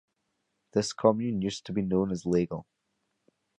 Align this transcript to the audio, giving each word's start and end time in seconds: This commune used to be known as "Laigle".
This 0.73 0.93
commune 0.93 1.43
used 1.43 1.63
to 1.67 1.73
be 1.73 1.83
known 1.83 2.09
as 2.09 2.23
"Laigle". 2.23 2.65